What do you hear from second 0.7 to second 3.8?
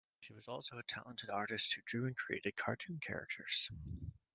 a talented artist who drew and created cartoon characters.